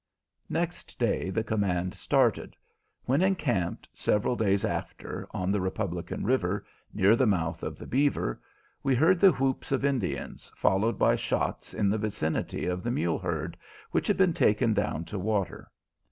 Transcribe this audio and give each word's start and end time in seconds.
Next 0.49 0.97
day 0.97 1.29
the 1.29 1.43
command 1.43 1.93
started. 1.93 2.55
When 3.05 3.21
encamped, 3.21 3.87
several 3.93 4.35
days 4.35 4.65
after, 4.65 5.27
on 5.29 5.51
the 5.51 5.61
Republican 5.61 6.23
River, 6.25 6.65
near 6.91 7.15
the 7.15 7.27
mouth 7.27 7.61
of 7.61 7.77
the 7.77 7.85
Beaver, 7.85 8.41
we 8.81 8.95
heard 8.95 9.19
the 9.19 9.29
whoops 9.33 9.71
of 9.71 9.85
Indians, 9.85 10.51
followed 10.55 10.97
by 10.97 11.15
shots 11.17 11.75
in 11.75 11.87
the 11.87 11.99
vicinity 11.99 12.65
of 12.65 12.81
the 12.81 12.89
mule 12.89 13.19
herd, 13.19 13.55
which 13.91 14.07
had 14.07 14.17
been 14.17 14.33
taken 14.33 14.73
down 14.73 15.05
to 15.05 15.19
water. 15.19 15.69